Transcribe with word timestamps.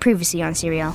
Previously 0.00 0.40
on 0.42 0.54
Serial. 0.54 0.92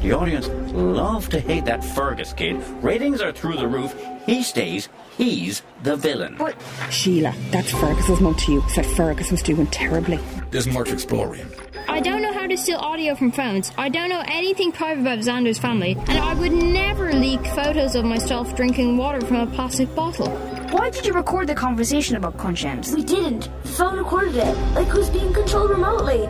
The 0.00 0.12
audience 0.12 0.48
love 0.72 1.28
to 1.28 1.38
hate 1.38 1.66
that 1.66 1.84
Fergus 1.84 2.32
kid. 2.32 2.56
Ratings 2.82 3.20
are 3.20 3.30
through 3.30 3.56
the 3.56 3.68
roof. 3.68 3.94
He 4.24 4.42
stays. 4.42 4.88
He's 5.18 5.62
the 5.82 5.96
villain. 5.96 6.36
But 6.38 6.56
Sheila, 6.90 7.34
that's 7.50 7.70
Fergus's 7.70 8.22
mum 8.22 8.34
to 8.34 8.52
you. 8.52 8.64
Said 8.70 8.86
Fergus 8.86 9.30
was 9.30 9.42
doing 9.42 9.66
terribly. 9.66 10.18
There's 10.50 10.66
more 10.66 10.84
to 10.84 10.94
explore, 10.94 11.36
Ian. 11.36 11.50
I 11.88 12.00
don't 12.00 12.22
know 12.22 12.32
how 12.32 12.46
to 12.46 12.56
steal 12.56 12.78
audio 12.78 13.14
from 13.14 13.32
phones. 13.32 13.70
I 13.76 13.90
don't 13.90 14.08
know 14.08 14.22
anything 14.26 14.72
private 14.72 15.02
about 15.02 15.18
Xander's 15.18 15.58
family, 15.58 15.92
and 15.92 16.18
I 16.18 16.32
would 16.32 16.52
never 16.52 17.12
leak 17.12 17.44
photos 17.48 17.94
of 17.94 18.06
myself 18.06 18.56
drinking 18.56 18.96
water 18.96 19.20
from 19.20 19.36
a 19.36 19.46
plastic 19.46 19.94
bottle. 19.94 20.30
why 20.70 20.88
did 20.88 21.04
you 21.04 21.12
record 21.12 21.48
the 21.48 21.54
conversation 21.54 22.16
about 22.16 22.38
conscience? 22.38 22.92
We 22.94 23.04
didn't. 23.04 23.50
The 23.62 23.68
phone 23.68 23.98
recorded 23.98 24.36
it, 24.36 24.56
like 24.74 24.88
who's 24.88 25.10
being 25.10 25.34
controlled 25.34 25.70
remotely. 25.70 26.20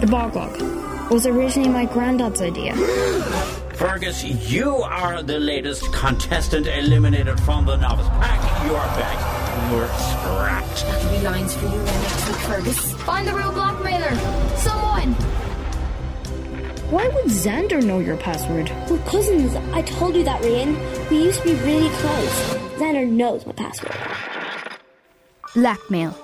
The 0.00 0.06
boglog 0.06 0.95
was 1.10 1.26
originally 1.26 1.68
my 1.68 1.84
granddad's 1.84 2.40
idea. 2.40 2.74
Fergus, 3.74 4.24
you 4.24 4.76
are 4.76 5.22
the 5.22 5.38
latest 5.38 5.92
contestant 5.92 6.66
eliminated 6.66 7.38
from 7.40 7.66
the 7.66 7.76
novice. 7.76 8.08
Pack 8.08 8.66
You 8.66 8.74
are 8.74 8.86
back. 8.98 9.70
You're 9.70 9.88
scrapped. 9.88 10.86
That'll 10.86 11.10
be 11.10 11.24
lines 11.24 11.54
for 11.54 11.66
you 11.66 11.78
next 11.82 12.28
week, 12.28 12.36
Fergus. 12.36 12.92
Find 13.02 13.26
the 13.26 13.34
real 13.34 13.52
blackmailer! 13.52 14.14
Someone! 14.56 15.12
Why 16.90 17.08
would 17.08 17.26
Xander 17.26 17.82
know 17.84 17.98
your 17.98 18.16
password? 18.16 18.70
We're 18.88 18.98
cousins. 19.04 19.54
I 19.74 19.82
told 19.82 20.14
you 20.14 20.24
that, 20.24 20.40
Rian. 20.42 21.10
We 21.10 21.24
used 21.24 21.42
to 21.42 21.44
be 21.44 21.54
really 21.62 21.88
close. 21.96 22.54
Xander 22.78 23.08
knows 23.08 23.44
my 23.44 23.52
password. 23.52 23.94
Blackmail, 25.54 26.16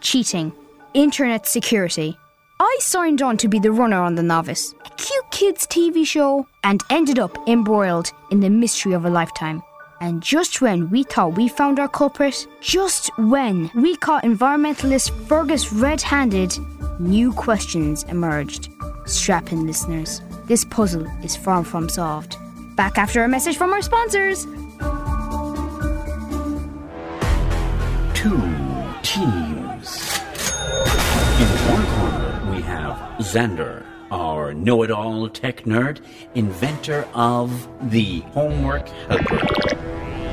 cheating, 0.00 0.52
internet 0.94 1.46
security. 1.46 2.18
I 2.62 2.76
signed 2.80 3.22
on 3.22 3.38
to 3.38 3.48
be 3.48 3.58
the 3.58 3.72
runner 3.72 3.96
on 3.96 4.16
The 4.16 4.22
Novice, 4.22 4.74
a 4.84 4.90
cute 4.98 5.30
kids 5.30 5.66
TV 5.66 6.06
show, 6.06 6.46
and 6.62 6.82
ended 6.90 7.18
up 7.18 7.38
embroiled 7.48 8.12
in 8.30 8.40
the 8.40 8.50
mystery 8.50 8.92
of 8.92 9.06
a 9.06 9.10
lifetime. 9.10 9.62
And 10.02 10.22
just 10.22 10.60
when 10.60 10.90
we 10.90 11.04
thought 11.04 11.38
we 11.38 11.48
found 11.48 11.78
our 11.78 11.88
culprit, 11.88 12.46
just 12.60 13.16
when 13.18 13.70
we 13.74 13.96
caught 13.96 14.24
environmentalist 14.24 15.10
Fergus 15.26 15.72
red 15.72 16.02
handed, 16.02 16.54
new 16.98 17.32
questions 17.32 18.02
emerged. 18.10 18.68
Strap 19.06 19.52
in, 19.52 19.66
listeners. 19.66 20.20
This 20.44 20.66
puzzle 20.66 21.06
is 21.24 21.34
far 21.34 21.64
from 21.64 21.88
solved. 21.88 22.36
Back 22.76 22.98
after 22.98 23.24
a 23.24 23.28
message 23.28 23.56
from 23.56 23.72
our 23.72 23.80
sponsors. 23.80 24.44
Two 28.12 28.38
teams. 29.02 30.20
In 31.40 31.48
one 31.72 31.86
corner, 31.86 32.19
we 32.48 32.62
have 32.62 32.96
Xander, 33.18 33.84
our 34.10 34.54
know 34.54 34.82
it 34.82 34.90
all 34.90 35.28
tech 35.28 35.64
nerd, 35.64 36.00
inventor 36.34 37.06
of 37.14 37.68
the 37.90 38.20
homework 38.32 38.88
helper. 39.08 39.38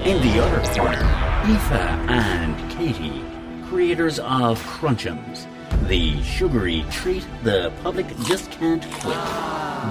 In 0.06 0.22
the 0.22 0.42
other 0.42 0.62
corner, 0.74 1.04
Aoife 1.46 1.72
and 2.10 2.72
Katie, 2.72 3.24
creators 3.68 4.20
of 4.20 4.62
Crunchums, 4.64 5.46
the 5.88 6.22
sugary 6.24 6.86
treat 6.92 7.26
the 7.44 7.72
public 7.84 8.08
just 8.26 8.50
can't 8.52 8.84
quit. 8.94 9.18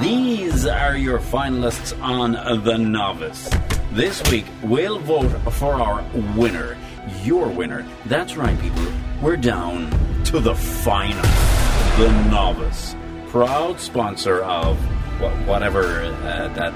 These 0.01 0.67
are 0.67 0.97
your 0.97 1.19
finalists 1.19 1.98
on 2.03 2.33
The 2.64 2.77
Novice. 2.77 3.51
This 3.92 4.23
week, 4.30 4.47
we'll 4.62 4.98
vote 4.98 5.30
for 5.53 5.75
our 5.75 6.05
winner. 6.36 6.77
Your 7.23 7.48
winner. 7.48 7.86
That's 8.06 8.36
right, 8.36 8.58
people. 8.61 8.86
We're 9.23 9.36
down 9.36 9.91
to 10.25 10.41
the 10.41 10.55
final. 10.55 11.55
The 11.97 12.11
Novice. 12.30 12.94
Proud 13.28 13.80
sponsor 13.80 14.42
of 14.42 14.77
wha- 15.19 15.30
whatever 15.47 16.02
uh, 16.02 16.48
that 16.48 16.75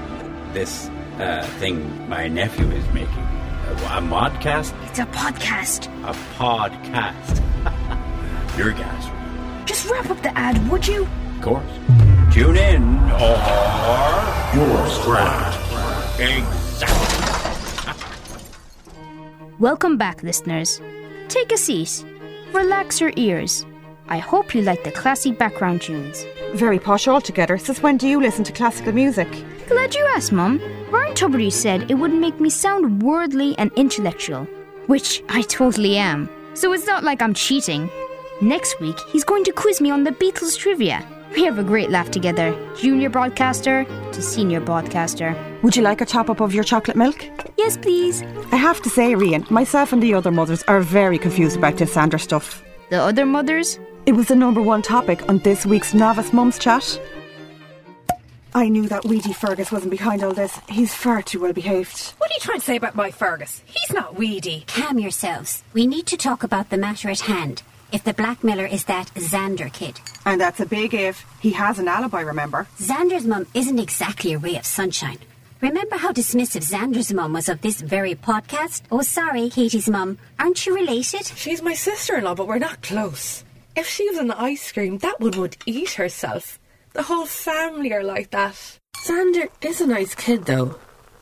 this 0.51 0.89
uh, 1.19 1.45
thing 1.59 2.09
my 2.09 2.27
nephew 2.27 2.65
is 2.71 2.83
making. 2.91 3.19
A, 3.19 3.73
a 3.73 4.01
modcast? 4.01 4.73
It's 4.89 4.97
a 4.97 5.05
podcast. 5.05 5.85
A 6.09 6.13
podcast. 6.39 7.37
Your 8.57 8.71
gas. 8.71 9.67
Just 9.67 9.87
wrap 9.91 10.09
up 10.09 10.19
the 10.23 10.35
ad, 10.35 10.57
would 10.71 10.87
you? 10.87 11.07
Of 11.35 11.41
course. 11.43 11.71
Tune 12.33 12.57
in 12.57 12.83
or 13.11 13.37
you're 14.55 14.87
scrapped. 14.89 16.19
Exactly. 16.19 17.27
Welcome 19.59 19.97
back, 19.97 20.23
listeners. 20.23 20.81
Take 21.27 21.51
a 21.51 21.57
seat. 21.57 22.03
Relax 22.53 22.99
your 22.99 23.13
ears. 23.17 23.67
I 24.11 24.17
hope 24.17 24.53
you 24.53 24.61
like 24.61 24.83
the 24.83 24.91
classy 24.91 25.31
background 25.31 25.83
tunes. 25.83 26.25
Very 26.53 26.79
posh 26.79 27.07
altogether. 27.07 27.57
Since 27.57 27.81
when 27.81 27.95
do 27.95 28.09
you 28.09 28.19
listen 28.19 28.43
to 28.43 28.51
classical 28.51 28.91
music? 28.91 29.29
Glad 29.69 29.95
you 29.95 30.05
asked, 30.13 30.33
Mum. 30.33 30.59
Ryan 30.89 31.13
Tubridy 31.13 31.49
said 31.49 31.89
it 31.89 31.93
would 31.93 32.13
make 32.13 32.37
me 32.37 32.49
sound 32.49 33.03
worldly 33.03 33.57
and 33.57 33.71
intellectual, 33.77 34.43
which 34.87 35.23
I 35.29 35.43
totally 35.43 35.95
am. 35.95 36.29
So 36.55 36.73
it's 36.73 36.85
not 36.85 37.05
like 37.05 37.21
I'm 37.21 37.33
cheating. 37.33 37.89
Next 38.41 38.81
week, 38.81 38.97
he's 39.13 39.23
going 39.23 39.45
to 39.45 39.53
quiz 39.53 39.79
me 39.79 39.91
on 39.91 40.03
the 40.03 40.11
Beatles 40.11 40.57
trivia. 40.57 41.07
We 41.33 41.45
have 41.45 41.57
a 41.57 41.63
great 41.63 41.89
laugh 41.89 42.11
together, 42.11 42.53
junior 42.75 43.09
broadcaster 43.09 43.85
to 44.11 44.21
senior 44.21 44.59
broadcaster. 44.59 45.33
Would 45.63 45.77
you 45.77 45.83
like 45.83 46.01
a 46.01 46.05
top 46.05 46.29
up 46.29 46.41
of 46.41 46.53
your 46.53 46.65
chocolate 46.65 46.97
milk? 46.97 47.23
Yes, 47.57 47.77
please. 47.77 48.23
I 48.51 48.57
have 48.57 48.81
to 48.81 48.89
say, 48.89 49.13
Rian, 49.13 49.49
myself 49.49 49.93
and 49.93 50.03
the 50.03 50.13
other 50.13 50.31
mothers 50.31 50.63
are 50.63 50.81
very 50.81 51.17
confused 51.17 51.55
about 51.55 51.77
this 51.77 51.95
Xander 51.95 52.19
stuff. 52.19 52.61
The 52.89 53.01
other 53.01 53.25
mothers? 53.25 53.79
It 54.05 54.13
was 54.13 54.27
the 54.27 54.35
number 54.35 54.61
one 54.61 54.81
topic 54.81 55.27
on 55.29 55.39
this 55.39 55.65
week's 55.65 55.93
Novice 55.93 56.33
Mums 56.33 56.57
chat. 56.57 56.99
I 58.53 58.67
knew 58.67 58.87
that 58.89 59.05
Weedy 59.05 59.31
Fergus 59.31 59.71
wasn't 59.71 59.91
behind 59.91 60.23
all 60.23 60.33
this. 60.33 60.59
He's 60.67 60.93
far 60.93 61.21
too 61.21 61.39
well 61.39 61.53
behaved. 61.53 62.13
What 62.17 62.29
are 62.29 62.33
you 62.33 62.39
trying 62.41 62.59
to 62.59 62.65
say 62.65 62.75
about 62.75 62.95
my 62.95 63.11
Fergus? 63.11 63.61
He's 63.65 63.91
not 63.93 64.15
weedy. 64.15 64.65
Calm 64.67 64.99
yourselves. 64.99 65.63
We 65.73 65.87
need 65.87 66.07
to 66.07 66.17
talk 66.17 66.43
about 66.43 66.69
the 66.69 66.77
matter 66.77 67.09
at 67.09 67.21
hand. 67.21 67.63
If 67.93 68.03
the 68.03 68.13
blackmailer 68.13 68.65
is 68.65 68.85
that 68.85 69.13
Xander 69.15 69.71
kid. 69.71 69.99
And 70.25 70.41
that's 70.41 70.59
a 70.59 70.65
big 70.65 70.93
if. 70.93 71.25
He 71.39 71.51
has 71.51 71.79
an 71.79 71.87
alibi, 71.87 72.21
remember? 72.21 72.67
Xander's 72.77 73.25
mum 73.25 73.47
isn't 73.53 73.79
exactly 73.79 74.33
a 74.33 74.37
ray 74.37 74.57
of 74.57 74.65
sunshine. 74.65 75.19
Remember 75.61 75.95
how 75.97 76.11
dismissive 76.11 76.67
Xander's 76.67 77.13
mum 77.13 77.33
was 77.33 77.47
of 77.47 77.61
this 77.61 77.79
very 77.81 78.15
podcast? 78.15 78.81
Oh, 78.91 79.01
sorry, 79.01 79.49
Katie's 79.49 79.89
mum. 79.89 80.17
Aren't 80.39 80.65
you 80.65 80.73
related? 80.75 81.27
She's 81.27 81.61
my 81.61 81.75
sister 81.75 82.17
in 82.17 82.23
law, 82.23 82.33
but 82.35 82.47
we're 82.47 82.57
not 82.57 82.81
close. 82.81 83.43
If 83.75 83.87
she 83.87 84.09
was 84.09 84.17
an 84.17 84.31
ice 84.31 84.71
cream, 84.71 84.97
that 84.99 85.19
one 85.19 85.37
would 85.39 85.57
eat 85.65 85.91
herself. 85.91 86.59
The 86.93 87.03
whole 87.03 87.25
family 87.25 87.93
are 87.93 88.03
like 88.03 88.31
that. 88.31 88.55
Xander 88.97 89.47
is 89.61 89.79
a 89.81 89.87
nice 89.87 90.13
kid, 90.13 90.45
though. 90.45 90.75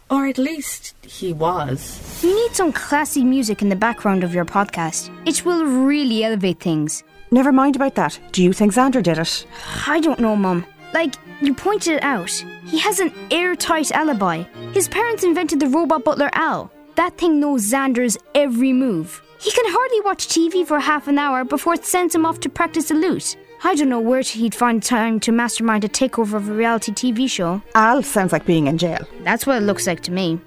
Or 0.09 0.25
at 0.25 0.39
least 0.39 0.95
he 1.05 1.31
was. 1.33 2.23
You 2.23 2.33
need 2.35 2.55
some 2.55 2.73
classy 2.73 3.23
music 3.23 3.61
in 3.61 3.69
the 3.69 3.75
background 3.75 4.23
of 4.23 4.33
your 4.33 4.45
podcast. 4.45 5.11
It 5.27 5.45
will 5.45 5.63
really 5.63 6.23
elevate 6.23 6.59
things. 6.59 7.03
Never 7.31 7.51
mind 7.51 7.75
about 7.75 7.93
that. 7.95 8.19
Do 8.31 8.43
you 8.43 8.51
think 8.51 8.73
Xander 8.73 9.03
did 9.03 9.19
it? 9.19 9.45
I 9.85 9.99
don't 9.99 10.19
know, 10.19 10.35
Mum. 10.35 10.65
Like, 10.93 11.13
you 11.41 11.53
pointed 11.53 11.93
it 11.97 12.03
out. 12.03 12.31
He 12.65 12.79
has 12.79 12.99
an 12.99 13.13
airtight 13.29 13.91
alibi. 13.91 14.41
His 14.73 14.87
parents 14.87 15.23
invented 15.23 15.59
the 15.59 15.67
robot 15.67 16.03
butler 16.03 16.31
Al. 16.33 16.71
That 16.95 17.17
thing 17.19 17.39
knows 17.39 17.71
Xander's 17.71 18.17
every 18.33 18.73
move. 18.73 19.21
He 19.39 19.51
can 19.51 19.65
hardly 19.67 20.01
watch 20.01 20.27
TV 20.27 20.65
for 20.65 20.79
half 20.79 21.07
an 21.07 21.17
hour 21.17 21.43
before 21.43 21.73
it 21.75 21.85
sends 21.85 22.13
him 22.13 22.25
off 22.25 22.39
to 22.41 22.49
practice 22.49 22.89
the 22.89 22.95
lute. 22.95 23.37
I 23.63 23.75
don't 23.75 23.89
know 23.89 23.99
where 23.99 24.21
he'd 24.21 24.55
find 24.55 24.81
time 24.81 25.19
to 25.21 25.31
mastermind 25.31 25.83
a 25.83 25.89
takeover 25.89 26.33
of 26.35 26.49
a 26.49 26.53
reality 26.53 26.91
TV 26.91 27.29
show. 27.29 27.61
Al 27.75 28.03
sounds 28.03 28.31
like 28.31 28.45
being 28.45 28.67
in 28.67 28.77
jail. 28.77 29.05
That's 29.23 29.45
what 29.45 29.57
it 29.57 29.65
looks 29.65 29.87
like 29.87 30.01
to 30.03 30.11
me. 30.11 30.39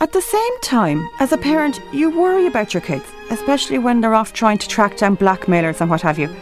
At 0.00 0.12
the 0.12 0.20
same 0.20 0.60
time, 0.60 1.08
as 1.20 1.32
a 1.32 1.38
parent, 1.38 1.80
you 1.92 2.10
worry 2.10 2.46
about 2.46 2.74
your 2.74 2.82
kids, 2.82 3.04
especially 3.30 3.78
when 3.78 4.00
they're 4.00 4.14
off 4.14 4.32
trying 4.34 4.58
to 4.58 4.68
track 4.68 4.98
down 4.98 5.16
blackmailers 5.16 5.80
and 5.80 5.88
what 5.90 6.02
have 6.02 6.18
you. 6.18 6.34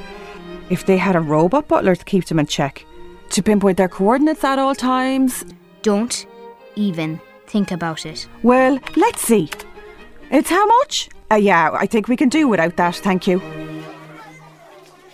If 0.70 0.86
they 0.86 0.96
had 0.96 1.14
a 1.14 1.20
robot 1.20 1.68
butler 1.68 1.94
to 1.94 2.04
keep 2.04 2.24
them 2.26 2.40
in 2.40 2.46
check, 2.46 2.84
to 3.30 3.42
pinpoint 3.42 3.76
their 3.76 3.88
coordinates 3.88 4.42
at 4.44 4.58
all 4.58 4.74
times, 4.74 5.44
Don't 5.82 6.26
even 6.74 7.20
think 7.46 7.70
about 7.70 8.04
it. 8.06 8.26
well, 8.42 8.78
let's 8.96 9.22
see. 9.22 9.48
It's 10.30 10.50
how 10.50 10.66
much? 10.66 11.08
Uh, 11.30 11.36
yeah, 11.36 11.70
I 11.72 11.86
think 11.86 12.08
we 12.08 12.16
can 12.16 12.28
do 12.28 12.48
without 12.48 12.76
that, 12.76 12.96
thank 12.96 13.26
you. 13.26 13.40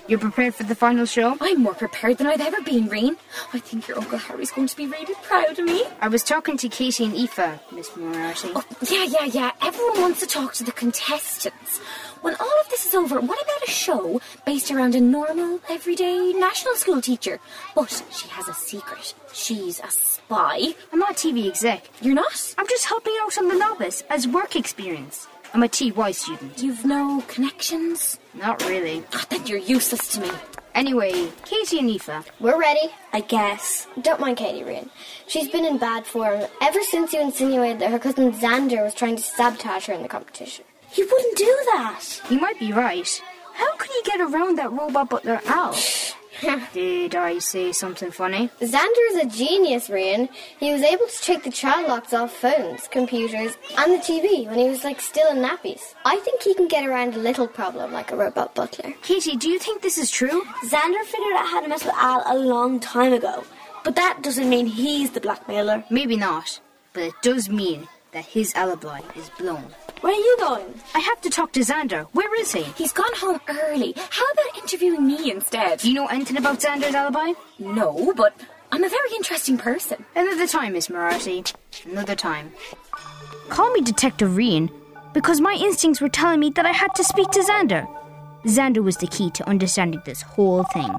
You're 0.09 0.19
prepared 0.19 0.57
for 0.57 0.65
the 0.65 0.75
final 0.75 1.07
show? 1.07 1.37
I'm 1.41 1.63
more 1.63 1.75
prepared 1.75 2.19
than 2.19 2.27
I've 2.27 2.41
ever 2.41 2.61
been, 2.63 2.89
Reen. 2.89 3.17
I 3.53 3.61
think 3.61 3.87
your 3.87 3.97
Uncle 3.97 4.19
Harry's 4.19 4.51
going 4.51 4.67
to 4.67 4.77
be 4.77 4.87
really 4.89 5.15
proud 5.23 5.57
of 5.57 5.65
me. 5.65 5.85
I 6.01 6.09
was 6.09 6.25
talking 6.25 6.57
to 6.57 6.69
Katie 6.69 7.05
and 7.05 7.15
Aoife, 7.15 7.61
Miss 7.71 7.97
Moriarty. 7.97 8.51
Oh, 8.53 8.65
yeah, 8.91 9.05
yeah, 9.05 9.25
yeah. 9.27 9.53
Everyone 9.63 10.01
wants 10.01 10.19
to 10.21 10.27
talk 10.27 10.53
to 10.55 10.65
the 10.65 10.73
contestants. 10.73 11.81
When 12.23 12.35
all 12.35 12.61
of 12.61 12.69
this 12.69 12.85
is 12.85 12.95
over, 12.95 13.19
what 13.19 13.43
about 13.43 13.67
a 13.67 13.71
show 13.71 14.21
based 14.45 14.71
around 14.71 14.95
a 14.95 15.01
normal, 15.01 15.59
everyday 15.71 16.35
national 16.35 16.75
school 16.75 17.01
teacher? 17.01 17.41
But 17.75 18.03
she 18.11 18.29
has 18.29 18.47
a 18.47 18.53
secret. 18.53 19.15
She's 19.33 19.81
a 19.81 19.91
spy. 19.91 20.75
I'm 20.93 20.99
not 20.99 21.13
a 21.13 21.15
TV 21.15 21.49
exec. 21.49 21.89
You're 22.03 22.15
not? 22.15 22.55
I'm 22.59 22.69
just 22.69 22.85
helping 22.85 23.15
out 23.23 23.39
on 23.39 23.49
the 23.49 23.55
novice 23.55 24.03
as 24.11 24.29
work 24.29 24.55
experience. 24.55 25.29
I'm 25.55 25.63
a 25.63 25.69
TY 25.69 26.13
student. 26.13 26.63
You've 26.63 26.85
no 26.85 27.25
connections? 27.27 28.19
Not 28.35 28.63
really. 28.69 29.03
Oh, 29.15 29.25
then 29.31 29.47
you're 29.47 29.59
useless 29.59 30.09
to 30.09 30.21
me. 30.21 30.31
Anyway, 30.75 31.29
Katie 31.47 31.79
and 31.79 31.89
Aoife. 31.89 32.31
We're 32.39 32.61
ready, 32.61 32.91
I 33.15 33.21
guess. 33.21 33.89
Don't 34.03 34.21
mind 34.21 34.37
Katie 34.37 34.63
Ryan. 34.63 34.91
She's 35.27 35.49
been 35.49 35.65
in 35.65 35.79
bad 35.79 36.07
form 36.07 36.43
ever 36.61 36.83
since 36.83 37.13
you 37.15 37.21
insinuated 37.21 37.81
that 37.81 37.91
her 37.91 37.99
cousin 37.99 38.33
Xander 38.33 38.85
was 38.85 38.95
trying 38.95 39.17
to 39.17 39.23
sabotage 39.23 39.87
her 39.87 39.95
in 39.95 40.03
the 40.03 40.09
competition. 40.09 40.65
He 40.93 41.03
wouldn't 41.03 41.37
do 41.37 41.59
that. 41.73 42.05
You 42.31 42.41
might 42.41 42.59
be 42.59 42.73
right. 42.73 43.23
How 43.55 43.77
could 43.77 43.91
he 43.91 44.03
get 44.11 44.21
around 44.21 44.59
that 44.59 44.73
robot 44.73 45.11
butler 45.11 45.41
Al? 45.47 45.77
Did 46.73 47.15
I 47.15 47.39
say 47.39 47.73
something 47.73 48.11
funny? 48.11 48.49
Xander 48.61 49.11
is 49.11 49.17
a 49.17 49.27
genius, 49.27 49.91
Ryan. 49.91 50.29
He 50.59 50.73
was 50.73 50.83
able 50.83 51.07
to 51.07 51.23
take 51.23 51.43
the 51.43 51.51
child 51.51 51.87
locks 51.89 52.15
off 52.15 52.33
phones, 52.33 52.89
computers, 52.89 53.59
and 53.77 53.93
the 53.93 53.99
TV 53.99 54.47
when 54.47 54.59
he 54.59 54.69
was 54.69 54.83
like 54.83 55.01
still 55.01 55.31
in 55.31 55.39
nappies. 55.39 55.95
I 56.05 56.17
think 56.17 56.43
he 56.43 56.55
can 56.55 56.67
get 56.67 56.87
around 56.87 57.15
a 57.15 57.19
little 57.19 57.47
problem 57.47 57.93
like 57.93 58.11
a 58.11 58.17
robot 58.17 58.55
butler. 58.55 58.95
Katie, 59.03 59.37
do 59.37 59.51
you 59.51 59.59
think 59.59 59.83
this 59.83 59.99
is 59.99 60.11
true? 60.11 60.43
Xander 60.65 61.05
figured 61.05 61.35
out 61.35 61.51
how 61.51 61.61
to 61.61 61.69
mess 61.69 61.85
with 61.85 61.95
Al 61.97 62.23
a 62.27 62.39
long 62.39 62.81
time 62.81 63.13
ago. 63.13 63.45
But 63.85 63.97
that 63.97 64.23
doesn't 64.23 64.49
mean 64.49 64.67
he's 64.67 65.11
the 65.11 65.21
blackmailer. 65.21 65.85
Maybe 65.91 66.17
not, 66.17 66.61
but 66.95 67.03
it 67.03 67.15
does 67.23 67.49
mean 67.51 67.89
that 68.13 68.25
his 68.25 68.55
alibi 68.55 69.01
is 69.17 69.31
blown. 69.39 69.65
Where 70.01 70.13
are 70.13 70.17
you 70.17 70.37
going? 70.39 70.75
I 70.95 71.01
have 71.01 71.21
to 71.23 71.31
talk 71.31 71.53
to 71.53 71.61
Xander. 71.61 72.07
Where 72.13 72.41
is 72.41 72.53
he? 72.53 72.63
He's 72.63 72.93
gone 72.93 73.15
home 73.17 73.41
early. 73.49 73.95
How 73.97 74.25
about 74.33 74.59
interviewing 74.63 75.07
me 75.07 75.31
instead? 75.31 75.79
Do 75.81 75.89
you 75.89 75.95
know 75.95 76.07
anything 76.07 76.37
about 76.37 76.61
Xander's 76.61 76.95
alibi? 76.95 77.33
No, 77.59 78.13
but 78.17 78.35
I'm 78.73 78.85
a 78.85 78.89
very 78.89 79.11
interesting 79.17 79.59
person. 79.59 80.05
Another 80.17 80.47
time, 80.47 80.73
Miss 80.73 80.89
Moriarty. 80.89 81.45
Another 81.85 82.15
time. 82.15 82.53
Call 83.49 83.71
me 83.73 83.81
Detective 83.81 84.37
Reen 84.37 84.71
because 85.13 85.41
my 85.41 85.55
instincts 85.55 86.01
were 86.01 86.09
telling 86.09 86.41
me 86.41 86.51
that 86.51 86.67
I 86.67 86.73
had 86.73 86.95
to 86.95 87.05
speak 87.05 87.31
to 87.33 87.41
Xander. 87.41 87.87
Xander 88.45 88.83
was 88.83 88.97
the 88.97 89.07
key 89.07 89.31
to 89.33 89.49
understanding 89.49 90.01
this 90.05 90.23
whole 90.23 90.63
thing. 90.65 90.95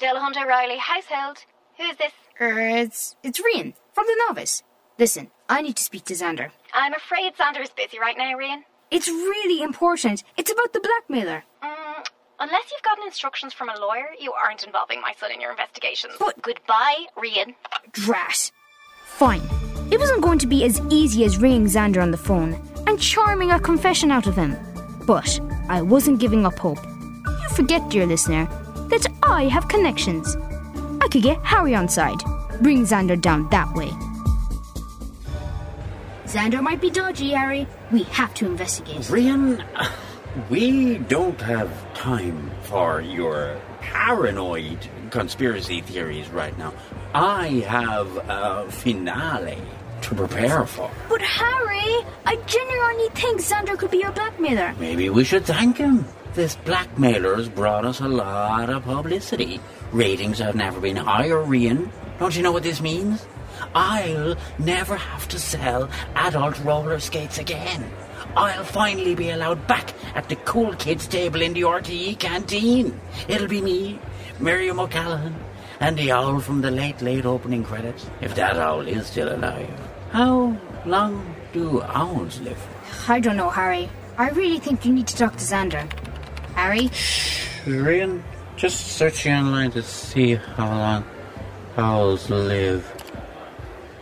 Delahunty 0.00 0.44
Riley, 0.44 0.78
household. 0.78 1.38
Who's 1.78 1.96
this? 1.96 2.12
Er, 2.40 2.58
it's 2.58 3.16
it's 3.22 3.40
Reen 3.40 3.74
from 3.92 4.06
the 4.06 4.24
novice. 4.28 4.62
Listen, 4.98 5.30
I 5.48 5.62
need 5.62 5.76
to 5.76 5.82
speak 5.82 6.04
to 6.06 6.14
Xander. 6.14 6.50
I'm 6.72 6.94
afraid 6.94 7.34
Xander 7.36 7.62
is 7.62 7.70
busy 7.70 7.98
right 7.98 8.16
now, 8.16 8.36
Rian. 8.36 8.62
It's 8.90 9.08
really 9.08 9.62
important. 9.62 10.22
It's 10.36 10.50
about 10.50 10.72
the 10.72 10.80
blackmailer. 10.80 11.44
Mm, 11.62 12.06
unless 12.40 12.70
you've 12.70 12.82
gotten 12.82 13.04
instructions 13.04 13.52
from 13.52 13.68
a 13.68 13.78
lawyer, 13.78 14.08
you 14.18 14.32
aren't 14.32 14.64
involving 14.64 15.00
my 15.02 15.12
son 15.20 15.32
in 15.32 15.40
your 15.40 15.50
investigations. 15.50 16.14
But- 16.18 16.40
Goodbye, 16.42 17.06
Rian. 17.16 17.54
Drat. 17.92 18.50
Fine. 19.04 19.42
It 19.90 20.00
wasn't 20.00 20.22
going 20.22 20.38
to 20.40 20.46
be 20.46 20.64
as 20.64 20.80
easy 20.90 21.24
as 21.24 21.38
ringing 21.38 21.66
Xander 21.66 22.02
on 22.02 22.10
the 22.10 22.16
phone 22.16 22.54
and 22.86 23.00
charming 23.00 23.50
a 23.52 23.60
confession 23.60 24.10
out 24.10 24.26
of 24.26 24.34
him. 24.36 24.56
But 25.06 25.38
I 25.68 25.82
wasn't 25.82 26.20
giving 26.20 26.44
up 26.46 26.58
hope. 26.58 26.78
You 26.84 27.48
forget, 27.50 27.88
dear 27.90 28.06
listener, 28.06 28.46
that 28.88 29.06
I 29.22 29.44
have 29.44 29.68
connections. 29.68 30.36
I 31.00 31.08
could 31.08 31.22
get 31.22 31.44
Harry 31.44 31.74
on 31.74 31.88
side. 31.88 32.18
Bring 32.62 32.84
Xander 32.84 33.20
down 33.20 33.48
that 33.50 33.72
way. 33.74 33.90
Xander 36.36 36.62
might 36.62 36.82
be 36.82 36.90
dodgy, 36.90 37.30
Harry. 37.30 37.66
We 37.90 38.02
have 38.02 38.34
to 38.34 38.44
investigate. 38.44 39.00
Rian, 39.04 39.64
we 40.50 40.98
don't 40.98 41.40
have 41.40 41.70
time 41.94 42.50
for 42.64 43.00
your 43.00 43.58
paranoid 43.80 44.86
conspiracy 45.10 45.80
theories 45.80 46.28
right 46.28 46.56
now. 46.58 46.74
I 47.14 47.64
have 47.66 48.14
a 48.28 48.70
finale 48.70 49.62
to 50.02 50.14
prepare 50.14 50.66
for. 50.66 50.90
But 51.08 51.22
Harry, 51.22 52.04
I 52.26 52.36
genuinely 52.44 53.08
think 53.14 53.40
Xander 53.40 53.78
could 53.78 53.90
be 53.90 54.00
your 54.00 54.12
blackmailer. 54.12 54.74
Maybe 54.78 55.08
we 55.08 55.24
should 55.24 55.46
thank 55.46 55.78
him. 55.78 56.04
This 56.34 56.54
blackmailer's 56.54 57.48
brought 57.48 57.86
us 57.86 58.00
a 58.00 58.08
lot 58.08 58.68
of 58.68 58.84
publicity. 58.84 59.58
Ratings 59.90 60.40
have 60.40 60.54
never 60.54 60.80
been 60.80 60.96
higher, 60.96 61.36
Rian. 61.36 61.88
Don't 62.18 62.36
you 62.36 62.42
know 62.42 62.52
what 62.52 62.62
this 62.62 62.82
means? 62.82 63.24
I'll 63.76 64.36
never 64.58 64.96
have 64.96 65.28
to 65.28 65.38
sell 65.38 65.90
adult 66.14 66.58
roller 66.64 66.98
skates 66.98 67.36
again. 67.36 67.84
I'll 68.34 68.64
finally 68.64 69.14
be 69.14 69.28
allowed 69.28 69.66
back 69.66 69.92
at 70.14 70.30
the 70.30 70.36
cool 70.36 70.72
kids 70.76 71.06
table 71.06 71.42
in 71.42 71.52
the 71.52 71.60
RTE 71.60 72.18
canteen. 72.18 72.98
It'll 73.28 73.48
be 73.48 73.60
me, 73.60 73.98
Miriam 74.40 74.80
O'Callaghan, 74.80 75.34
and 75.78 75.98
the 75.98 76.10
owl 76.10 76.40
from 76.40 76.62
the 76.62 76.70
late, 76.70 77.02
late 77.02 77.26
opening 77.26 77.64
credits. 77.64 78.08
If 78.22 78.34
that 78.36 78.56
owl 78.56 78.80
is 78.80 79.08
still 79.08 79.28
alive. 79.28 79.68
How 80.10 80.56
long 80.86 81.34
do 81.52 81.82
owls 81.82 82.40
live? 82.40 82.66
I 83.08 83.20
don't 83.20 83.36
know, 83.36 83.50
Harry. 83.50 83.90
I 84.16 84.30
really 84.30 84.58
think 84.58 84.86
you 84.86 84.92
need 84.94 85.08
to 85.08 85.16
talk 85.16 85.32
to 85.32 85.44
Xander. 85.44 85.84
Harry? 86.54 86.88
Shh, 86.88 87.46
Rian, 87.66 88.22
just 88.56 88.96
searching 88.96 89.34
online 89.34 89.70
to 89.72 89.82
see 89.82 90.36
how 90.36 90.66
long 90.66 91.04
owls 91.76 92.30
live. 92.30 92.90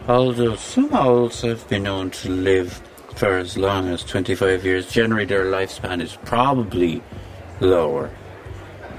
Although 0.06 0.56
some 0.56 0.93
owls 0.93 1.41
have 1.43 1.67
been 1.69 1.85
known 1.85 2.11
to 2.11 2.29
live 2.31 2.83
for 3.17 3.39
as 3.39 3.56
long 3.56 3.89
as 3.89 4.05
25 4.05 4.65
years, 4.65 4.91
generally 4.91 5.25
their 5.25 5.47
lifespan 5.47 6.03
is 6.03 6.17
probably 6.25 7.03
lower. 7.61 8.11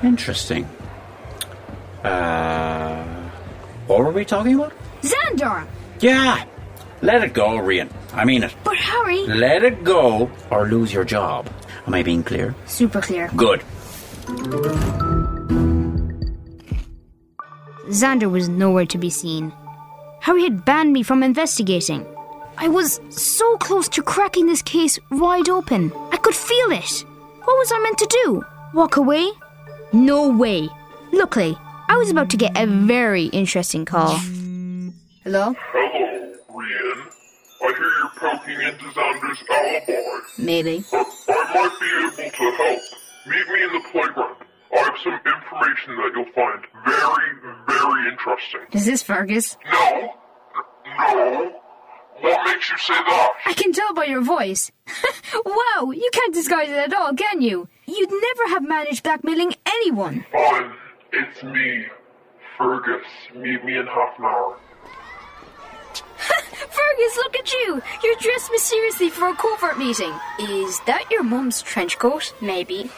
Interesting. 0.02 0.68
Uh, 2.04 3.04
what 3.88 4.00
were 4.00 4.12
we 4.12 4.25
talking 4.25 4.56
about? 4.56 4.74
Xander! 5.02 5.68
Yeah, 6.00 6.44
let 7.02 7.24
it 7.24 7.34
go, 7.34 7.50
Rian. 7.50 7.92
I 8.13 8.25
mean 8.25 8.44
it. 8.44 8.56
But 8.63 8.75
Harry! 8.78 9.25
Let 9.28 9.63
it 9.63 9.84
go 9.84 10.31
or 10.50 10.68
lose 10.68 10.92
your 10.92 11.04
job. 11.04 11.50
Am 11.86 11.94
I 11.94 12.01
being 12.01 12.24
clear? 12.24 12.56
Super 12.66 13.01
clear. 13.01 13.30
Good. 13.36 13.62
Xander 17.90 18.31
was 18.31 18.50
nowhere 18.50 18.86
to 18.88 18.98
be 18.98 19.12
seen. 19.12 19.54
Harry 20.25 20.42
had 20.42 20.66
banned 20.66 20.92
me 20.92 21.04
from 21.04 21.22
investigating. 21.22 22.04
I 22.57 22.68
was 22.68 23.00
so 23.12 23.57
close 23.57 23.88
to 23.89 24.01
cracking 24.01 24.48
this 24.48 24.63
case 24.63 24.98
wide 25.12 25.50
open. 25.50 25.94
I 26.12 26.18
could 26.18 26.33
feel 26.33 26.72
it. 26.72 27.06
What 27.44 27.56
was 27.60 27.72
I 27.72 27.80
meant 27.83 28.00
to 28.00 28.24
do? 28.24 28.44
Walk 28.74 28.98
away? 28.98 29.30
No 29.94 30.36
way. 30.36 30.68
Luckily, 31.13 31.56
I 31.88 31.95
was 31.98 32.10
about 32.10 32.31
to 32.31 32.38
get 32.38 32.57
a 32.57 32.66
very 32.66 33.25
interesting 33.25 33.86
call. 33.86 34.18
Hello? 35.24 35.54
Hello, 35.72 36.33
Rian. 36.50 37.06
I 37.62 37.74
hear 37.77 37.92
you're 38.00 38.10
poking 38.18 38.62
into 38.62 38.86
Xander's 38.98 39.44
alibi. 39.48 40.25
Maybe. 40.39 40.83
But 40.89 41.06
I 41.30 41.54
might 41.54 41.80
be 41.80 41.86
able 42.01 42.31
to 42.31 42.51
help. 42.57 42.80
Meet 43.27 43.48
me 43.48 43.63
in 43.63 43.74
the 43.74 43.81
playground. 43.92 44.44
I 44.73 44.77
have 44.77 44.97
some 45.03 45.13
information 45.13 45.95
that 45.97 46.12
you'll 46.15 46.33
find 46.33 46.65
very, 46.85 47.31
very 47.67 48.12
interesting. 48.12 48.62
Is 48.71 48.85
this 48.85 49.03
Fergus? 49.03 49.57
No. 49.71 50.13
No. 50.98 51.62
What 52.22 52.45
makes 52.45 52.69
you 52.72 52.77
say 52.77 52.93
that? 52.93 53.29
I 53.45 53.53
can 53.53 53.74
tell 53.74 53.93
by 53.93 54.05
your 54.05 54.22
voice. 54.22 54.72
wow, 55.45 55.91
you 55.91 56.10
can't 56.13 56.34
disguise 56.34 56.69
it 56.69 56.77
at 56.77 56.93
all, 56.93 57.13
can 57.13 57.41
you? 57.41 57.67
You'd 57.86 58.10
never 58.10 58.50
have 58.50 58.63
managed 58.63 59.03
blackmailing 59.03 59.53
anyone. 59.65 60.25
Fine. 60.31 60.72
It's 61.12 61.43
me, 61.43 61.86
Fergus. 62.57 63.05
Meet 63.36 63.65
me 63.65 63.77
in 63.77 63.86
half 63.86 64.17
an 64.17 64.25
hour. 64.25 64.57
Fergus, 66.17 67.17
look 67.17 67.36
at 67.38 67.51
you! 67.51 67.81
You're 68.03 68.15
dressed 68.15 68.51
mysteriously 68.51 69.10
for 69.10 69.27
a 69.27 69.36
covert 69.36 69.77
meeting. 69.77 70.13
Is 70.39 70.79
that 70.88 71.10
your 71.12 71.24
mum's 71.24 71.62
trench 71.62 71.98
coat? 72.00 72.34
Maybe. 72.41 72.89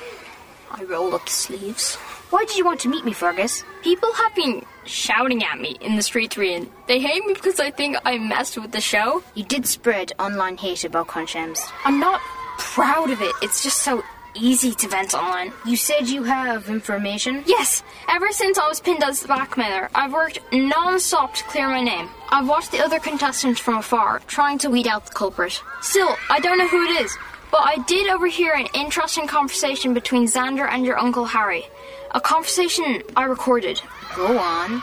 I 0.72 0.84
rolled 0.84 1.14
up 1.14 1.26
the 1.26 1.32
sleeves. 1.32 1.96
Why 2.30 2.44
did 2.46 2.58
you 2.58 2.66
want 2.66 2.82
to 2.82 2.90
meet 2.90 3.06
me, 3.06 3.14
Fergus? 3.14 3.64
People 3.84 4.12
have 4.14 4.36
been 4.36 4.66
shouting 4.86 5.44
at 5.44 5.60
me 5.60 5.78
in 5.82 5.96
the 5.96 6.02
streets, 6.02 6.36
Rian. 6.36 6.70
They 6.88 7.00
hate 7.00 7.26
me 7.26 7.34
because 7.34 7.60
I 7.60 7.72
think 7.72 7.98
I 8.06 8.18
messed 8.18 8.58
with 8.58 8.72
the 8.72 8.82
show. 8.82 9.24
You 9.34 9.44
did 9.44 9.66
spread 9.66 10.12
online 10.20 10.58
hate 10.58 10.84
about 10.84 11.08
Conshems. 11.08 11.60
I'm 11.86 12.00
not 12.00 12.22
proud 12.58 13.12
of 13.12 13.22
it. 13.22 13.34
It's 13.42 13.64
just 13.64 13.82
so 13.84 14.04
easy 14.36 14.72
to 14.72 14.88
vent 14.88 15.14
online. 15.14 15.52
You 15.66 15.76
said 15.76 16.08
you 16.08 16.24
have 16.24 16.70
information? 16.70 17.44
Yes, 17.48 17.82
ever 18.08 18.32
since 18.32 18.58
I 18.58 18.68
was 18.68 18.80
pinned 18.80 19.04
as 19.04 19.22
the 19.22 19.28
blackmailer, 19.28 19.90
I've 19.96 20.14
worked 20.14 20.40
non-stop 20.52 21.34
to 21.34 21.44
clear 21.46 21.68
my 21.68 21.82
name. 21.82 22.10
I've 22.30 22.48
watched 22.48 22.72
the 22.72 22.80
other 22.80 23.00
contestants 23.00 23.60
from 23.60 23.78
afar, 23.78 24.22
trying 24.28 24.60
to 24.60 24.70
weed 24.70 24.88
out 24.88 25.06
the 25.06 25.14
culprit. 25.14 25.62
Still, 25.82 26.16
I 26.30 26.40
don't 26.40 26.58
know 26.58 26.68
who 26.68 26.84
it 26.84 27.02
is, 27.02 27.18
but 27.52 27.62
I 27.64 27.78
did 27.88 28.10
overhear 28.10 28.54
an 28.54 28.68
interesting 28.74 29.28
conversation 29.28 29.94
between 29.94 30.26
Xander 30.28 30.68
and 30.70 30.86
your 30.86 30.98
Uncle 30.98 31.26
Harry. 31.26 31.66
A 32.12 32.22
conversation 32.22 33.04
I 33.16 33.24
recorded. 33.26 33.82
Go 34.16 34.38
on. 34.38 34.82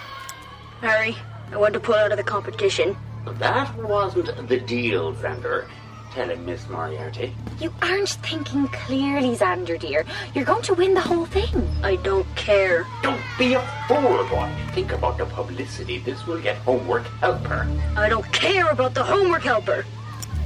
Harry, 0.80 1.16
I 1.50 1.56
want 1.56 1.74
to 1.74 1.80
pull 1.80 1.94
out 1.94 2.10
of 2.10 2.18
the 2.18 2.24
competition. 2.24 2.96
That 3.38 3.74
wasn't 3.76 4.48
the 4.48 4.60
deal, 4.60 5.14
Xander. 5.14 5.66
Tell 6.12 6.30
him, 6.30 6.46
Miss 6.46 6.68
Moriarty. 6.68 7.34
You 7.58 7.74
aren't 7.82 8.10
thinking 8.10 8.68
clearly, 8.68 9.34
Xander, 9.34 9.76
dear. 9.76 10.04
You're 10.32 10.44
going 10.44 10.62
to 10.62 10.74
win 10.74 10.94
the 10.94 11.00
whole 11.00 11.26
thing. 11.26 11.68
I 11.82 11.96
don't 11.96 12.26
care. 12.36 12.86
Don't 13.02 13.20
be 13.36 13.54
a 13.54 13.60
fool, 13.88 14.24
boy. 14.28 14.48
Think 14.74 14.92
about 14.92 15.18
the 15.18 15.26
publicity 15.26 15.98
this 15.98 16.24
will 16.24 16.40
get 16.40 16.56
homework 16.58 17.04
helper. 17.18 17.66
I 17.96 18.08
don't 18.08 18.30
care 18.32 18.70
about 18.70 18.94
the 18.94 19.02
homework 19.02 19.42
helper. 19.42 19.84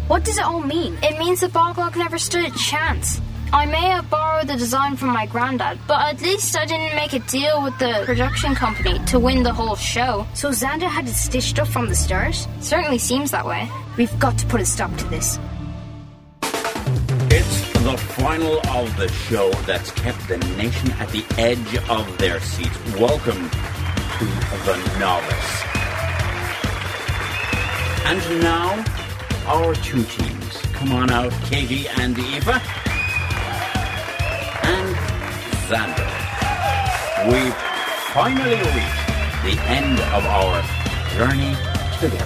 What 0.09 0.25
does 0.25 0.39
it 0.39 0.45
all 0.45 0.63
mean? 0.63 0.97
It 1.03 1.19
means 1.19 1.41
the 1.41 1.49
Boglog 1.49 1.95
never 1.95 2.17
stood 2.17 2.47
a 2.47 2.51
chance. 2.53 3.21
I 3.53 3.67
may 3.67 3.91
have 3.91 4.09
borrowed 4.09 4.49
the 4.49 4.57
design 4.57 4.97
from 4.97 5.11
my 5.11 5.27
granddad, 5.27 5.79
but 5.87 6.01
at 6.01 6.23
least 6.23 6.57
I 6.57 6.65
didn't 6.65 6.97
make 6.97 7.13
a 7.13 7.19
deal 7.19 7.63
with 7.63 7.79
the 7.79 8.05
production 8.07 8.55
company 8.55 8.99
to 9.05 9.19
win 9.19 9.43
the 9.43 9.53
whole 9.53 9.77
show. 9.77 10.27
So 10.33 10.49
Xander 10.49 10.89
had 10.89 11.07
it 11.07 11.13
stitched 11.13 11.59
up 11.59 11.69
from 11.69 11.89
the 11.89 11.95
start? 11.95 12.35
Certainly 12.61 12.99
seems 12.99 13.31
that 13.33 13.45
way. 13.45 13.71
We've 13.99 14.19
got 14.19 14.39
to 14.39 14.47
put 14.47 14.63
a 14.63 14.65
stop 14.65 14.97
to 14.97 15.05
this. 15.09 15.39
It's 17.31 17.73
the 17.75 17.99
final 18.17 18.67
of 18.69 18.97
the 18.97 19.09
show 19.09 19.51
that's 19.67 19.91
kept 19.91 20.27
the 20.27 20.39
nation 20.57 20.91
at 20.93 21.11
the 21.11 21.23
edge 21.37 21.77
of 21.91 22.17
their 22.17 22.41
seats. 22.41 22.79
Welcome 22.95 23.51
to 23.51 24.25
The 24.65 24.77
Novice. 24.99 25.65
And 28.07 28.43
now, 28.43 28.85
our 29.49 29.75
two 29.77 30.03
teams. 30.05 30.59
Come 30.75 30.93
on 30.93 31.11
out, 31.11 31.33
Katie 31.45 31.89
and 31.89 32.17
Aoife. 32.19 32.49
And 34.63 34.95
Xander. 35.69 36.09
We've 37.33 37.55
finally 38.13 38.57
reached 38.57 39.09
the 39.45 39.57
end 39.67 39.99
of 40.01 40.27
our 40.27 40.63
journey 41.17 41.57
together. 41.99 42.25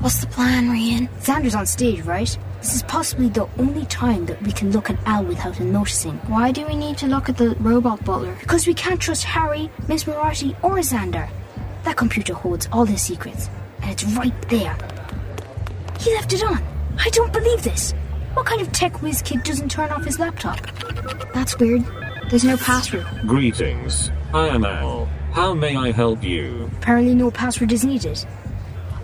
What's 0.00 0.20
the 0.20 0.26
plan, 0.26 0.68
Rian? 0.68 1.08
Xander's 1.20 1.54
on 1.54 1.64
stage, 1.64 2.02
right? 2.02 2.38
This 2.60 2.74
is 2.74 2.82
possibly 2.82 3.30
the 3.30 3.48
only 3.58 3.86
time 3.86 4.26
that 4.26 4.40
we 4.42 4.52
can 4.52 4.72
look 4.72 4.90
at 4.90 4.98
Al 5.06 5.24
without 5.24 5.56
him 5.56 5.72
noticing. 5.72 6.18
Why 6.26 6.52
do 6.52 6.66
we 6.66 6.76
need 6.76 6.98
to 6.98 7.06
look 7.06 7.30
at 7.30 7.38
the 7.38 7.56
robot 7.60 8.04
butler? 8.04 8.36
Because 8.40 8.66
we 8.66 8.74
can't 8.74 9.00
trust 9.00 9.24
Harry, 9.24 9.70
Miss 9.88 10.06
Moriarty, 10.06 10.54
or 10.62 10.76
Xander. 10.76 11.28
That 11.84 11.96
computer 11.96 12.34
holds 12.34 12.68
all 12.70 12.84
his 12.84 13.00
secrets, 13.00 13.48
and 13.80 13.90
it's 13.90 14.04
right 14.04 14.48
there. 14.50 14.76
He 15.98 16.14
left 16.14 16.32
it 16.32 16.42
on. 16.42 16.62
I 16.98 17.08
don't 17.10 17.32
believe 17.32 17.62
this. 17.62 17.92
What 18.34 18.46
kind 18.46 18.60
of 18.60 18.70
tech 18.72 19.02
whiz 19.02 19.22
kid 19.22 19.42
doesn't 19.42 19.70
turn 19.70 19.90
off 19.90 20.04
his 20.04 20.18
laptop? 20.18 20.58
That's 21.32 21.58
weird. 21.58 21.84
There's 22.30 22.44
no 22.44 22.56
password. 22.56 23.06
Greetings. 23.26 24.10
I 24.34 24.48
am 24.48 24.64
Al. 24.64 25.06
How 25.32 25.54
may 25.54 25.76
I 25.76 25.92
help 25.92 26.22
you? 26.22 26.70
Apparently, 26.78 27.14
no 27.14 27.30
password 27.30 27.72
is 27.72 27.84
needed. 27.84 28.24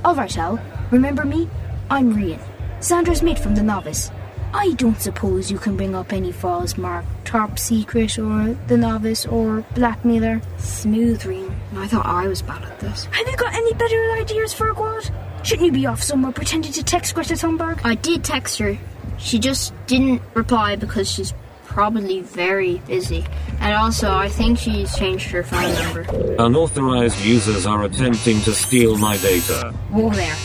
All 0.05 0.15
right, 0.15 0.37
Al. 0.37 0.59
Remember 0.91 1.25
me? 1.25 1.49
I'm 1.91 2.15
Rian, 2.15 2.41
Xander's 2.81 3.23
mate 3.23 3.39
from 3.39 3.55
the 3.55 3.63
novice. 3.63 4.11
I 4.55 4.73
don't 4.75 5.01
suppose 5.01 5.51
you 5.51 5.59
can 5.59 5.77
bring 5.77 5.95
up 5.95 6.13
any 6.13 6.31
files 6.31 6.77
marked 6.77 7.09
top 7.25 7.59
secret 7.59 8.19
or 8.19 8.55
the 8.67 8.77
novice 8.77 9.25
or 9.27 9.65
blackmailer. 9.75 10.43
Smooth, 10.59 11.23
Rian. 11.23 11.55
I 11.75 11.87
thought 11.87 12.05
I 12.05 12.29
was 12.29 12.43
bad 12.43 12.63
at 12.63 12.79
this. 12.79 13.07
Have 13.07 13.27
you 13.27 13.37
got 13.37 13.55
any 13.55 13.73
better 13.73 14.13
ideas 14.13 14.53
for 14.53 14.69
a 14.69 14.75
quad? 14.75 15.11
Shouldn't 15.43 15.67
you 15.67 15.73
be 15.73 15.87
off 15.87 16.03
somewhere 16.03 16.33
pretending 16.33 16.73
to 16.73 16.85
text 16.85 17.15
Greta 17.15 17.35
Thunberg? 17.35 17.81
I 17.85 17.95
did 17.95 18.23
text 18.23 18.59
her. 18.59 18.77
She 19.19 19.39
just 19.39 19.73
didn't 19.87 20.21
reply 20.35 20.77
because 20.77 21.11
she's 21.11 21.33
probably 21.65 22.21
very 22.21 22.79
busy. 22.87 23.25
And 23.61 23.75
also, 23.75 24.13
I 24.13 24.29
think 24.29 24.59
she's 24.59 24.95
changed 24.95 25.31
her 25.31 25.43
phone 25.43 25.73
number. 25.75 26.03
Unauthorized 26.39 27.19
users 27.25 27.65
are 27.65 27.85
attempting 27.85 28.41
to 28.43 28.53
steal 28.53 28.99
my 28.99 29.17
data. 29.17 29.73
Whoa 29.91 30.11
there. 30.11 30.37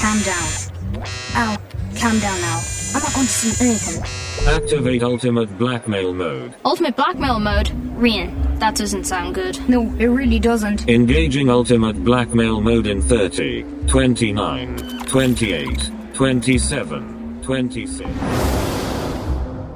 Calm 0.00 0.22
down. 0.22 1.04
Al, 1.34 1.58
calm 1.98 2.18
down 2.18 2.40
now. 2.40 2.60
I'm 3.16 3.20
not 3.20 3.24
going 3.26 3.26
to 3.26 3.32
see 3.32 3.64
anything. 3.64 4.02
Activate 4.48 5.02
ultimate 5.04 5.56
blackmail 5.56 6.12
mode. 6.12 6.52
Ultimate 6.64 6.96
blackmail 6.96 7.38
mode? 7.38 7.68
Rian, 7.96 8.58
that 8.58 8.74
doesn't 8.74 9.04
sound 9.04 9.36
good. 9.36 9.56
No, 9.68 9.82
it 10.00 10.06
really 10.06 10.40
doesn't. 10.40 10.88
Engaging 10.88 11.48
ultimate 11.48 12.04
blackmail 12.04 12.60
mode 12.60 12.88
in 12.88 13.00
30, 13.00 13.62
29, 13.86 15.06
28, 15.06 15.90
27, 16.12 17.40
26. 17.42 18.10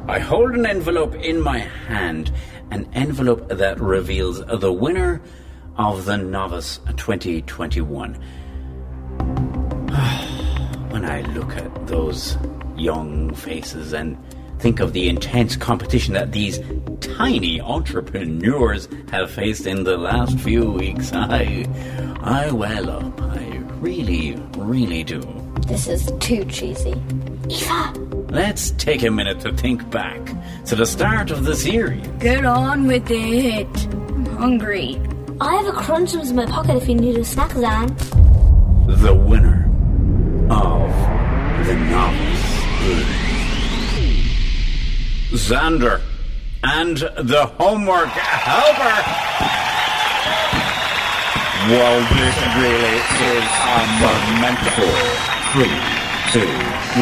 I 0.08 0.18
hold 0.18 0.56
an 0.56 0.66
envelope 0.66 1.14
in 1.14 1.40
my 1.40 1.58
hand, 1.58 2.32
an 2.72 2.88
envelope 2.92 3.48
that 3.50 3.78
reveals 3.78 4.44
the 4.46 4.72
winner 4.72 5.22
of 5.76 6.06
the 6.06 6.16
Novice 6.16 6.80
2021. 6.96 8.14
when 10.90 11.04
I 11.04 11.20
look 11.34 11.56
at 11.56 11.86
those 11.86 12.36
young 12.78 13.34
faces 13.34 13.92
and 13.92 14.16
think 14.58 14.80
of 14.80 14.92
the 14.92 15.08
intense 15.08 15.56
competition 15.56 16.14
that 16.14 16.32
these 16.32 16.60
tiny 17.00 17.60
entrepreneurs 17.60 18.88
have 19.10 19.30
faced 19.30 19.66
in 19.66 19.84
the 19.84 19.96
last 19.96 20.38
few 20.40 20.70
weeks, 20.70 21.12
I, 21.12 21.66
I 22.20 22.50
well 22.50 22.90
up. 22.90 23.20
I 23.22 23.58
really, 23.80 24.34
really 24.56 25.04
do. 25.04 25.20
This 25.66 25.86
is 25.86 26.10
too 26.18 26.44
cheesy. 26.46 26.94
Aoife! 27.50 27.96
Let's 28.30 28.72
take 28.72 29.02
a 29.04 29.10
minute 29.10 29.40
to 29.40 29.52
think 29.52 29.88
back 29.90 30.20
to 30.66 30.76
the 30.76 30.86
start 30.86 31.30
of 31.30 31.44
the 31.44 31.54
series. 31.54 32.06
Get 32.18 32.44
on 32.44 32.86
with 32.86 33.10
it. 33.10 33.86
I'm 33.86 34.26
hungry. 34.26 35.00
I 35.40 35.54
have 35.56 35.66
a 35.68 35.72
crunchums 35.72 36.30
in 36.30 36.36
my 36.36 36.46
pocket 36.46 36.76
if 36.76 36.88
you 36.88 36.96
need 36.96 37.16
a 37.16 37.24
snack, 37.24 37.52
Zan. 37.52 37.86
The 38.88 39.14
winner 39.14 39.64
of 40.50 40.90
the 41.66 41.74
novice. 41.74 42.37
Xander 45.30 46.00
and 46.62 46.96
the 46.96 47.46
homework 47.58 48.08
helper. 48.08 49.28
Well, 51.68 52.00
this 52.00 52.36
really 52.56 52.96
is 53.28 53.44
a 53.66 53.84
momentous. 54.00 54.96
Three, 55.52 55.76
two, 56.32 56.48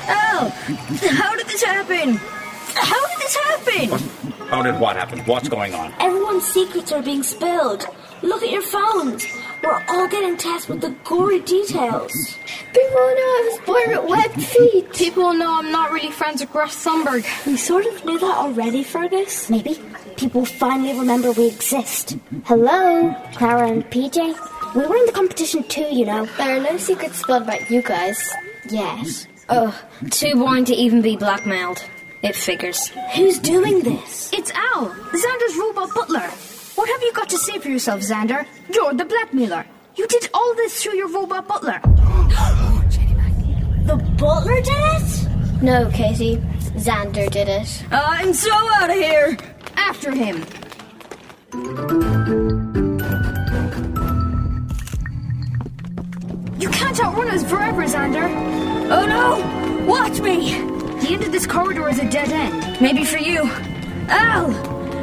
Al! 0.09 0.51
How 1.17 1.33
did 1.37 1.47
this 1.47 1.63
happen? 1.63 2.19
How 2.75 3.08
did 3.29 3.61
this 3.61 3.67
happen? 3.67 4.39
How 4.49 4.63
did 4.63 4.81
what 4.81 4.97
happen? 4.97 5.21
What's 5.21 5.49
going 5.49 5.75
on? 5.75 5.93
Everyone's 6.01 6.47
secrets 6.47 6.93
are 6.93 7.03
being 7.03 7.23
spilled. 7.23 7.87
Look 8.23 8.43
at 8.43 8.51
your 8.51 8.63
phones. 8.63 9.27
We're 9.63 9.85
all 9.89 10.09
getting 10.09 10.37
tested 10.37 10.71
with 10.71 10.81
the 10.81 10.91
gory 11.05 11.41
details. 11.41 12.13
People 12.73 12.95
know 12.95 13.29
I 13.29 13.51
was 13.51 13.67
born 13.67 13.91
with 13.91 14.11
webbed 14.11 14.43
feet. 14.43 14.93
People 14.95 15.33
know 15.35 15.59
I'm 15.59 15.71
not 15.71 15.93
really 15.93 16.11
friends 16.11 16.41
with 16.41 16.51
Greta 16.51 16.71
Thunberg. 16.71 17.47
We 17.47 17.57
sort 17.57 17.87
of 17.87 18.05
knew 18.05 18.19
that 18.19 18.37
already, 18.37 18.83
Fergus. 18.83 19.51
Maybe 19.51 19.79
people 20.17 20.45
finally 20.45 20.99
remember 20.99 21.33
we 21.33 21.49
exist. 21.49 22.17
Hello, 22.45 23.15
Clara 23.35 23.69
and 23.69 23.85
PJ. 23.91 24.75
We 24.75 24.87
were 24.87 24.97
in 24.97 25.07
the 25.07 25.13
competition 25.13 25.63
too, 25.65 25.89
you 25.95 26.07
know. 26.07 26.27
There 26.37 26.57
are 26.57 26.61
no 26.61 26.77
secrets 26.77 27.19
spilled 27.19 27.43
about 27.43 27.71
you 27.71 27.83
guys. 27.83 28.33
Yes. 28.69 29.27
Ugh, 29.49 29.75
too 30.11 30.35
boring 30.35 30.65
to 30.67 30.75
even 30.75 31.03
be 31.03 31.17
blackmailed. 31.17 31.83
It 32.23 32.35
figures. 32.35 32.89
Who's 33.15 33.39
doing 33.39 33.81
this? 33.81 34.31
It's 34.33 34.51
Al, 34.51 34.89
Xander's 34.89 35.57
robot 35.57 35.95
butler. 35.95 36.29
What 36.75 36.89
have 36.89 37.03
you 37.03 37.13
got 37.13 37.29
to 37.31 37.39
say 37.39 37.59
for 37.59 37.69
yourself, 37.69 38.01
Xander? 38.01 38.45
You're 38.73 38.93
the 38.95 39.05
blackmailer. 39.05 39.65
You 39.95 40.07
did 40.09 40.29
all 40.35 40.55
this 40.55 40.83
through 40.83 40.97
your 40.97 41.09
robot 41.09 41.47
butler. 41.47 41.81
The 43.89 43.97
butler 44.19 44.61
did 44.61 44.69
it? 44.69 45.63
No, 45.63 45.89
Katie. 45.91 46.37
Xander 46.77 47.31
did 47.31 47.49
it. 47.49 47.85
I'm 47.91 48.35
so 48.35 48.53
out 48.53 48.91
of 48.91 48.97
here. 48.97 49.39
After 49.77 50.11
him. 50.13 50.45
You 56.61 56.69
can't 56.69 57.01
outrun 57.01 57.29
us 57.29 57.49
forever, 57.49 57.85
Xander. 57.85 58.29
Oh 58.91 59.07
no! 59.07 59.87
Watch 59.87 60.21
me! 60.21 60.78
The 61.09 61.15
end 61.15 61.25
of 61.25 61.33
this 61.33 61.47
corridor 61.47 61.89
is 61.89 61.99
a 61.99 62.05
dead 62.11 62.29
end. 62.29 62.83
Maybe 62.83 63.03
for 63.03 63.17
you. 63.17 63.49
Al! 64.11 64.53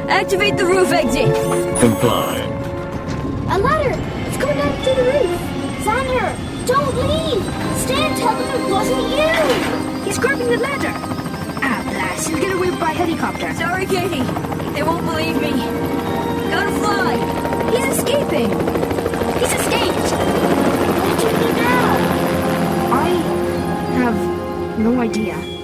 Activate 0.08 0.56
the 0.56 0.64
roof 0.64 0.92
exit. 0.92 1.34
Comply. 1.80 2.36
A 3.50 3.58
ladder! 3.58 3.98
It's 4.28 4.36
coming 4.36 4.56
down 4.56 4.84
through 4.84 4.94
the 4.94 5.02
roof. 5.02 5.40
Xander, 5.82 6.30
don't 6.64 6.94
leave. 6.94 7.42
Stay 7.80 8.06
and 8.06 8.16
tell 8.18 8.36
them 8.38 8.48
it 8.54 8.70
wasn't 8.70 9.02
you. 9.18 10.04
He's 10.04 10.16
grabbing 10.16 10.46
the 10.46 10.58
ladder. 10.58 10.92
Ah, 11.60 11.82
blast. 11.90 12.28
He'll 12.28 12.38
get 12.38 12.52
away 12.52 12.70
by 12.70 12.92
helicopter. 12.92 13.52
Sorry, 13.54 13.84
Katie. 13.86 14.22
They 14.74 14.84
won't 14.84 15.04
believe 15.06 15.42
me. 15.42 15.58
Gotta 16.54 16.70
fly. 16.78 17.16
He's 17.72 17.98
escaping. 17.98 18.50
He's 19.40 19.52
escaped. 19.58 20.12
What 21.02 21.18
do 21.18 21.26
you 21.26 21.32
do 21.32 21.52
now? 21.62 21.96
I 22.94 23.08
have 23.98 24.78
no 24.78 25.00
idea. 25.00 25.55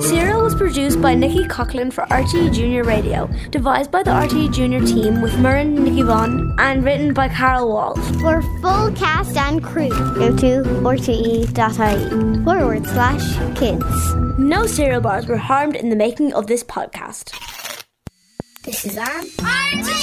Serial 0.00 0.42
was 0.42 0.54
produced 0.54 1.00
by 1.00 1.14
Nikki 1.14 1.44
Coughlin 1.44 1.92
for 1.92 2.04
RTE 2.06 2.52
Junior 2.52 2.84
Radio, 2.84 3.26
devised 3.50 3.90
by 3.90 4.02
the 4.02 4.10
RTE 4.10 4.52
Junior 4.52 4.80
team 4.80 5.22
with 5.22 5.32
Murren 5.34 5.76
and 5.76 5.84
Nikki 5.84 6.02
Vaughan, 6.02 6.54
and 6.58 6.84
written 6.84 7.14
by 7.14 7.28
Carol 7.28 7.68
Walsh. 7.68 7.98
For 8.20 8.42
full 8.60 8.92
cast 8.92 9.36
and 9.36 9.62
crew, 9.64 9.88
go 9.88 10.36
to 10.36 10.62
rte.ie 10.82 12.44
forward 12.44 12.86
slash 12.86 13.58
kids. 13.58 14.14
No 14.38 14.66
cereal 14.66 15.00
bars 15.00 15.26
were 15.26 15.36
harmed 15.38 15.76
in 15.76 15.88
the 15.88 15.96
making 15.96 16.34
of 16.34 16.48
this 16.48 16.62
podcast. 16.62 17.32
This 18.64 18.84
is 18.84 18.98
our 18.98 19.06
RTE! 19.06 20.01